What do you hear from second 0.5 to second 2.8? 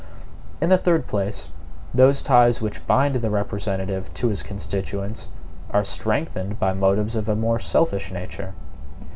In the third place, those ties